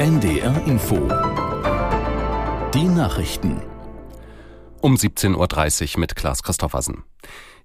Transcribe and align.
NDR 0.00 0.66
Info. 0.66 0.96
Die 2.72 2.88
Nachrichten. 2.88 3.60
Um 4.80 4.94
17.30 4.94 5.92
Uhr 5.92 6.00
mit 6.00 6.16
Klaas 6.16 6.42
Christoffersen. 6.42 7.04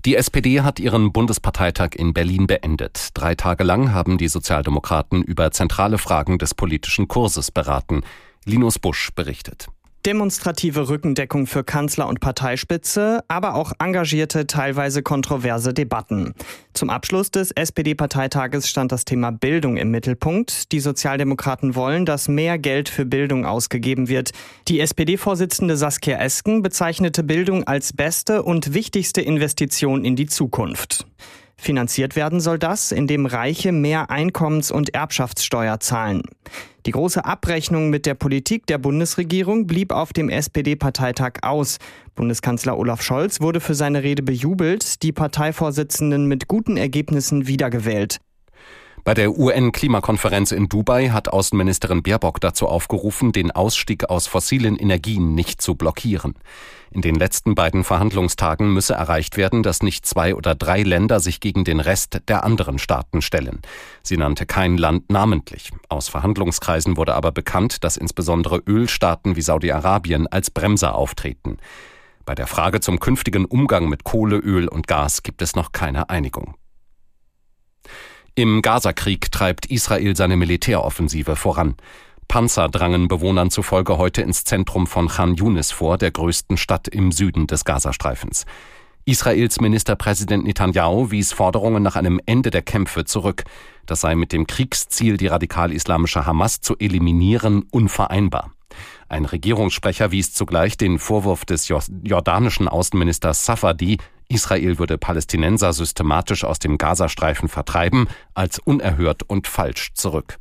Die 0.04 0.18
SPD 0.18 0.60
hat 0.60 0.82
ihren 0.82 1.14
Bundesparteitag 1.14 1.92
in 1.96 2.14
Berlin 2.14 2.46
beendet. 2.46 3.12
Drei 3.14 3.36
Tage 3.36 3.64
lang 3.64 3.94
haben 3.94 4.18
die 4.18 4.28
Sozialdemokraten 4.28 5.24
über 5.24 5.52
zentrale 5.52 5.98
Fragen 5.98 6.38
des 6.38 6.54
politischen 6.54 7.08
Kurses 7.08 7.52
beraten. 7.52 8.04
Linus 8.44 8.80
Busch 8.80 9.12
berichtet. 9.16 9.70
Demonstrative 10.06 10.88
Rückendeckung 10.88 11.48
für 11.48 11.64
Kanzler 11.64 12.08
und 12.08 12.20
Parteispitze, 12.20 13.24
aber 13.28 13.56
auch 13.56 13.74
engagierte, 13.80 14.46
teilweise 14.46 15.02
kontroverse 15.02 15.74
Debatten. 15.74 16.36
Zum 16.74 16.92
Abschluss 16.92 17.32
des 17.32 17.50
SPD-Parteitages 17.50 18.70
stand 18.70 18.92
das 18.92 19.06
Thema 19.06 19.32
Bildung 19.32 19.78
im 19.78 19.90
Mittelpunkt. 19.90 20.72
Die 20.72 20.80
Sozialdemokraten 20.80 21.74
wollen, 21.74 22.06
dass 22.06 22.28
mehr 22.28 22.60
Geld 22.60 22.88
für 22.88 23.06
Bildung 23.06 23.46
ausgegeben 23.46 24.08
wird. 24.08 24.30
Die 24.68 24.80
SPD-Vorsitzende 24.80 25.76
Saskia 25.76 26.20
Esken 26.20 26.62
bezeichnete 26.62 27.24
Bildung 27.24 27.66
als 27.66 27.92
beste 27.92 28.44
und 28.44 28.76
wichtigste 28.76 29.22
Investition 29.22 30.06
in 30.06 30.16
die 30.16 30.28
Zukunft. 30.28 31.08
Finanziert 31.58 32.16
werden 32.16 32.40
soll 32.40 32.60
das, 32.60 32.92
indem 32.92 33.26
Reiche 33.26 33.72
mehr 33.72 34.10
Einkommens- 34.10 34.72
und 34.72 34.94
Erbschaftssteuer 34.94 35.80
zahlen. 35.80 36.22
Die 36.86 36.92
große 36.92 37.26
Abrechnung 37.26 37.90
mit 37.90 38.06
der 38.06 38.14
Politik 38.14 38.68
der 38.68 38.78
Bundesregierung 38.78 39.66
blieb 39.66 39.92
auf 39.92 40.14
dem 40.14 40.30
SPD-Parteitag 40.30 41.40
aus. 41.42 41.80
Bundeskanzler 42.14 42.78
Olaf 42.78 43.02
Scholz 43.02 43.42
wurde 43.42 43.60
für 43.60 43.74
seine 43.74 44.04
Rede 44.04 44.22
bejubelt, 44.22 45.02
die 45.02 45.12
Parteivorsitzenden 45.12 46.28
mit 46.28 46.48
guten 46.48 46.78
Ergebnissen 46.78 47.48
wiedergewählt. 47.48 48.20
Bei 49.06 49.14
der 49.14 49.38
UN-Klimakonferenz 49.38 50.52
in 50.52 50.68
Dubai 50.68 51.10
hat 51.10 51.30
Außenministerin 51.30 52.02
Baerbock 52.02 52.42
dazu 52.42 52.68
aufgerufen, 52.68 53.32
den 53.32 53.52
Ausstieg 53.52 54.10
aus 54.10 54.26
fossilen 54.26 54.76
Energien 54.76 55.36
nicht 55.36 55.62
zu 55.62 55.76
blockieren. 55.76 56.34
In 56.90 57.04
den 57.04 57.14
letzten 57.14 57.54
beiden 57.54 57.84
Verhandlungstagen 57.84 58.74
müsse 58.74 58.96
erreicht 58.96 59.38
werden, 59.38 59.62
dass 59.62 59.84
nicht 59.84 60.08
zwei 60.08 60.34
oder 60.34 60.56
drei 60.56 60.82
Länder 60.82 61.20
sich 61.20 61.40
gegen 61.40 61.64
den 61.66 61.82
Rest 61.82 62.18
der 62.28 62.44
anderen 62.44 62.80
Staaten 62.80 63.22
stellen. 63.22 63.62
Sie 64.02 64.18
nannte 64.18 64.48
kein 64.48 64.76
Land 64.76 65.12
namentlich. 65.12 65.70
Aus 65.88 66.10
Verhandlungskreisen 66.10 66.98
wurde 66.98 67.14
aber 67.14 67.32
bekannt, 67.32 67.84
dass 67.84 67.98
insbesondere 67.98 68.64
Ölstaaten 68.66 69.36
wie 69.36 69.44
Saudi-Arabien 69.44 70.26
als 70.26 70.50
Bremser 70.50 70.96
auftreten. 70.96 71.58
Bei 72.26 72.34
der 72.34 72.48
Frage 72.48 72.80
zum 72.80 73.00
künftigen 73.00 73.46
Umgang 73.46 73.88
mit 73.88 74.04
Kohle, 74.04 74.38
Öl 74.38 74.68
und 74.68 74.88
Gas 74.88 75.22
gibt 75.22 75.44
es 75.44 75.56
noch 75.56 75.74
keine 75.74 76.10
Einigung. 76.10 76.56
Im 78.38 78.62
Gazakrieg 78.62 79.32
treibt 79.32 79.68
Israel 79.68 80.14
seine 80.18 80.36
Militäroffensive 80.36 81.38
voran. 81.38 81.76
Panzer 82.28 82.68
drangen 82.68 83.08
Bewohnern 83.08 83.50
zufolge 83.50 83.98
heute 83.98 84.24
ins 84.24 84.44
Zentrum 84.44 84.88
von 84.88 85.08
Khan 85.08 85.36
Yunis 85.36 85.72
vor, 85.72 85.98
der 85.98 86.12
größten 86.12 86.58
Stadt 86.58 86.90
im 86.90 87.14
Süden 87.14 87.48
des 87.48 87.64
Gazastreifens. 87.64 88.46
Israels 89.06 89.62
Ministerpräsident 89.62 90.44
Netanyahu 90.44 91.12
wies 91.12 91.32
Forderungen 91.32 91.82
nach 91.82 91.96
einem 91.96 92.20
Ende 92.26 92.50
der 92.50 92.62
Kämpfe 92.62 93.06
zurück. 93.06 93.46
Das 93.86 94.02
sei 94.02 94.16
mit 94.16 94.34
dem 94.34 94.48
Kriegsziel, 94.48 95.16
die 95.16 95.28
radikal-islamische 95.28 96.26
Hamas 96.26 96.60
zu 96.60 96.76
eliminieren, 96.78 97.64
unvereinbar. 97.72 98.52
Ein 99.08 99.24
Regierungssprecher 99.24 100.12
wies 100.12 100.34
zugleich 100.34 100.76
den 100.76 101.00
Vorwurf 101.00 101.46
des 101.46 101.70
jordanischen 101.70 102.68
Außenministers 102.68 103.46
Safadi, 103.46 103.98
Israel 104.28 104.80
würde 104.80 104.98
Palästinenser 104.98 105.74
systematisch 105.74 106.44
aus 106.44 106.60
dem 106.60 106.78
Gazastreifen 106.78 107.50
vertreiben, 107.50 108.08
als 108.34 108.60
unerhört 108.60 109.24
und 109.24 109.48
falsch 109.48 109.94
zurück. 109.94 110.38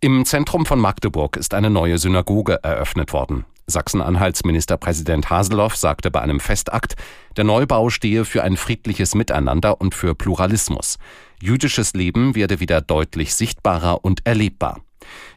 Im 0.00 0.24
Zentrum 0.24 0.64
von 0.64 0.78
Magdeburg 0.78 1.36
ist 1.36 1.54
eine 1.54 1.70
neue 1.70 1.98
Synagoge 1.98 2.60
eröffnet 2.62 3.12
worden. 3.12 3.44
Sachsen-Anhalts 3.66 4.44
Ministerpräsident 4.44 5.28
Haseloff 5.28 5.76
sagte 5.76 6.10
bei 6.10 6.20
einem 6.20 6.40
Festakt, 6.40 6.94
der 7.36 7.44
Neubau 7.44 7.90
stehe 7.90 8.24
für 8.24 8.42
ein 8.42 8.56
friedliches 8.56 9.14
Miteinander 9.14 9.80
und 9.80 9.94
für 9.94 10.14
Pluralismus. 10.14 10.98
Jüdisches 11.42 11.92
Leben 11.94 12.34
werde 12.34 12.60
wieder 12.60 12.80
deutlich 12.80 13.34
sichtbarer 13.34 14.04
und 14.04 14.24
erlebbar. 14.24 14.80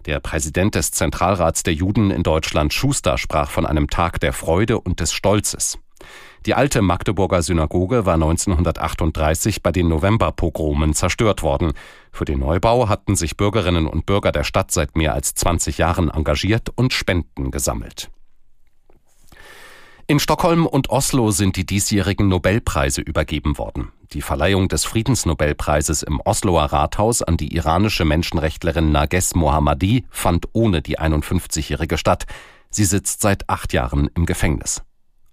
Der 0.06 0.20
Präsident 0.20 0.76
des 0.76 0.92
Zentralrats 0.92 1.64
der 1.64 1.74
Juden 1.74 2.12
in 2.12 2.24
Deutschland 2.24 2.74
Schuster 2.74 3.18
sprach 3.18 3.50
von 3.50 3.66
einem 3.66 3.90
Tag 3.90 4.20
der 4.20 4.34
Freude 4.34 4.80
und 4.80 5.00
des 5.00 5.14
Stolzes. 5.14 5.78
Die 6.48 6.56
alte 6.56 6.82
Magdeburger 6.82 7.44
Synagoge 7.44 8.08
war 8.08 8.16
1938 8.16 9.62
bei 9.62 9.72
den 9.72 9.88
Novemberpogromen 9.90 10.96
zerstört 10.96 11.44
worden. 11.44 11.74
Für 12.12 12.26
den 12.26 12.40
Neubau 12.40 12.90
hatten 12.90 13.16
sich 13.16 13.38
Bürgerinnen 13.38 13.86
und 13.86 14.08
Bürger 14.08 14.32
der 14.32 14.44
Stadt 14.44 14.72
seit 14.72 14.98
mehr 14.98 15.14
als 15.14 15.36
20 15.36 15.78
Jahren 15.78 16.10
engagiert 16.10 16.70
und 16.76 16.94
Spenden 16.94 17.52
gesammelt. 17.52 18.10
In 20.08 20.20
Stockholm 20.20 20.66
und 20.66 20.90
Oslo 20.90 21.30
sind 21.30 21.56
die 21.56 21.66
diesjährigen 21.66 22.28
Nobelpreise 22.28 23.02
übergeben 23.02 23.60
worden. 23.60 23.92
Die 24.12 24.24
Verleihung 24.24 24.68
des 24.68 24.84
Friedensnobelpreises 24.84 26.02
im 26.02 26.20
Osloer 26.20 26.66
Rathaus 26.66 27.22
an 27.22 27.38
die 27.38 27.56
iranische 27.56 28.04
Menschenrechtlerin 28.04 28.92
Nages 28.92 29.36
Mohammadi 29.36 30.06
fand 30.10 30.48
ohne 30.54 30.82
die 30.82 31.00
51-Jährige 31.00 32.00
statt. 32.00 32.26
Sie 32.72 32.84
sitzt 32.84 33.22
seit 33.22 33.48
acht 33.48 33.74
Jahren 33.74 34.10
im 34.16 34.26
Gefängnis. 34.26 34.82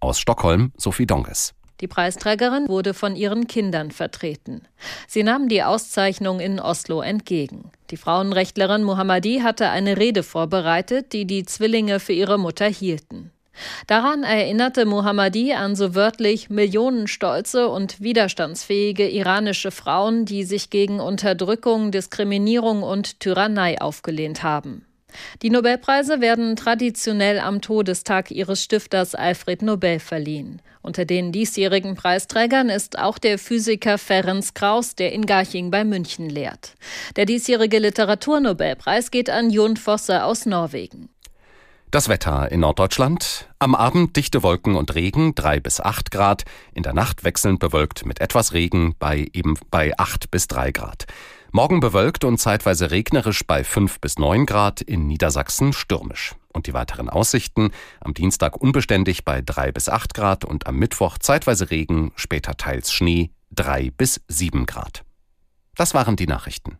Aus 0.00 0.20
Stockholm 0.20 0.72
Sophie 0.76 1.06
Donges. 1.06 1.54
Die 1.80 1.88
Preisträgerin 1.88 2.68
wurde 2.68 2.94
von 2.94 3.16
ihren 3.16 3.46
Kindern 3.46 3.90
vertreten. 3.90 4.62
Sie 5.06 5.22
nahm 5.22 5.48
die 5.48 5.62
Auszeichnung 5.62 6.40
in 6.40 6.60
Oslo 6.60 7.00
entgegen. 7.00 7.70
Die 7.90 7.96
Frauenrechtlerin 7.96 8.82
Mohammadi 8.82 9.40
hatte 9.42 9.70
eine 9.70 9.96
Rede 9.96 10.22
vorbereitet, 10.22 11.12
die 11.12 11.24
die 11.24 11.44
Zwillinge 11.44 12.00
für 12.00 12.12
ihre 12.12 12.38
Mutter 12.38 12.66
hielten. 12.66 13.32
Daran 13.86 14.22
erinnerte 14.22 14.86
Mohammadi 14.86 15.52
an 15.52 15.74
so 15.74 15.94
wörtlich 15.94 16.48
millionenstolze 16.48 17.68
und 17.68 18.00
widerstandsfähige 18.00 19.08
iranische 19.08 19.70
Frauen, 19.70 20.24
die 20.24 20.44
sich 20.44 20.70
gegen 20.70 21.00
Unterdrückung, 21.00 21.90
Diskriminierung 21.90 22.82
und 22.82 23.20
Tyrannei 23.20 23.80
aufgelehnt 23.80 24.42
haben. 24.42 24.84
Die 25.42 25.50
Nobelpreise 25.50 26.20
werden 26.20 26.56
traditionell 26.56 27.38
am 27.38 27.60
Todestag 27.60 28.30
ihres 28.30 28.62
Stifters 28.62 29.14
Alfred 29.14 29.62
Nobel 29.62 30.00
verliehen. 30.00 30.60
Unter 30.82 31.04
den 31.04 31.32
diesjährigen 31.32 31.94
Preisträgern 31.94 32.68
ist 32.68 32.98
auch 32.98 33.18
der 33.18 33.38
Physiker 33.38 33.98
Ferenc 33.98 34.54
Krauss, 34.54 34.94
der 34.94 35.12
in 35.12 35.26
Garching 35.26 35.70
bei 35.70 35.84
München 35.84 36.30
lehrt. 36.30 36.74
Der 37.16 37.26
diesjährige 37.26 37.78
Literaturnobelpreis 37.78 39.10
geht 39.10 39.30
an 39.30 39.50
Jon 39.50 39.76
Fosse 39.76 40.24
aus 40.24 40.46
Norwegen. 40.46 41.08
Das 41.90 42.10
Wetter 42.10 42.52
in 42.52 42.60
Norddeutschland. 42.60 43.48
Am 43.58 43.74
Abend 43.74 44.14
dichte 44.14 44.42
Wolken 44.42 44.76
und 44.76 44.94
Regen, 44.94 45.34
drei 45.34 45.58
bis 45.58 45.80
acht 45.80 46.10
Grad. 46.10 46.44
In 46.74 46.82
der 46.82 46.92
Nacht 46.92 47.24
wechselnd 47.24 47.60
bewölkt 47.60 48.04
mit 48.04 48.20
etwas 48.20 48.52
Regen 48.52 48.94
bei 48.98 49.26
eben 49.32 49.58
bei 49.70 49.92
acht 49.96 50.30
bis 50.30 50.48
drei 50.48 50.70
Grad. 50.70 51.06
Morgen 51.50 51.80
bewölkt 51.80 52.24
und 52.24 52.36
zeitweise 52.36 52.90
regnerisch 52.90 53.46
bei 53.46 53.64
5 53.64 54.00
bis 54.00 54.18
9 54.18 54.44
Grad, 54.44 54.82
in 54.82 55.06
Niedersachsen 55.06 55.72
stürmisch. 55.72 56.34
Und 56.52 56.66
die 56.66 56.74
weiteren 56.74 57.08
Aussichten 57.08 57.70
am 58.00 58.12
Dienstag 58.12 58.58
unbeständig 58.58 59.24
bei 59.24 59.40
3 59.40 59.72
bis 59.72 59.88
8 59.88 60.12
Grad 60.12 60.44
und 60.44 60.66
am 60.66 60.76
Mittwoch 60.76 61.16
zeitweise 61.16 61.70
Regen, 61.70 62.12
später 62.16 62.58
teils 62.58 62.92
Schnee 62.92 63.30
3 63.52 63.90
bis 63.92 64.20
7 64.28 64.66
Grad. 64.66 65.04
Das 65.74 65.94
waren 65.94 66.16
die 66.16 66.26
Nachrichten. 66.26 66.78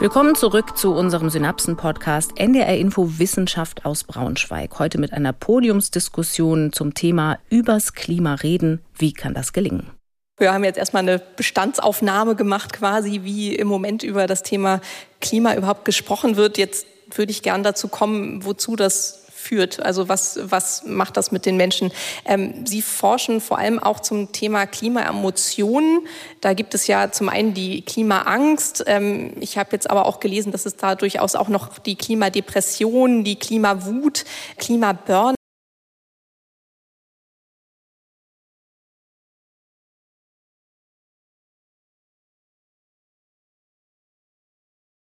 Willkommen 0.00 0.36
zurück 0.36 0.78
zu 0.78 0.94
unserem 0.94 1.28
Synapsen-Podcast 1.28 2.38
NDR 2.38 2.76
Info 2.76 3.18
Wissenschaft 3.18 3.84
aus 3.84 4.04
Braunschweig. 4.04 4.78
Heute 4.78 4.96
mit 4.96 5.12
einer 5.12 5.32
Podiumsdiskussion 5.32 6.72
zum 6.72 6.94
Thema 6.94 7.40
Übers 7.50 7.94
Klima 7.94 8.34
reden. 8.34 8.80
Wie 8.96 9.12
kann 9.12 9.34
das 9.34 9.52
gelingen? 9.52 9.90
Wir 10.36 10.52
haben 10.52 10.62
jetzt 10.62 10.78
erstmal 10.78 11.02
eine 11.02 11.18
Bestandsaufnahme 11.18 12.36
gemacht, 12.36 12.74
quasi 12.74 13.22
wie 13.24 13.56
im 13.56 13.66
Moment 13.66 14.04
über 14.04 14.28
das 14.28 14.44
Thema 14.44 14.80
Klima 15.20 15.56
überhaupt 15.56 15.84
gesprochen 15.84 16.36
wird. 16.36 16.58
Jetzt 16.58 16.86
würde 17.16 17.32
ich 17.32 17.42
gern 17.42 17.64
dazu 17.64 17.88
kommen, 17.88 18.44
wozu 18.44 18.76
das 18.76 19.26
führt. 19.38 19.80
Also 19.80 20.08
was, 20.08 20.38
was 20.42 20.84
macht 20.84 21.16
das 21.16 21.30
mit 21.30 21.46
den 21.46 21.56
Menschen? 21.56 21.92
Ähm, 22.24 22.66
Sie 22.66 22.82
forschen 22.82 23.40
vor 23.40 23.58
allem 23.58 23.78
auch 23.78 24.00
zum 24.00 24.32
Thema 24.32 24.66
Klimaemotionen. 24.66 26.06
Da 26.40 26.52
gibt 26.52 26.74
es 26.74 26.86
ja 26.86 27.10
zum 27.12 27.28
einen 27.28 27.54
die 27.54 27.82
Klimaangst. 27.82 28.84
Ähm, 28.86 29.32
ich 29.40 29.56
habe 29.56 29.70
jetzt 29.72 29.88
aber 29.88 30.06
auch 30.06 30.20
gelesen, 30.20 30.52
dass 30.52 30.66
es 30.66 30.76
da 30.76 30.94
durchaus 30.94 31.36
auch 31.36 31.48
noch 31.48 31.78
die 31.78 31.96
Klimadepression, 31.96 33.24
die 33.24 33.36
Klimawut, 33.36 34.24
Klimaburn 34.58 35.37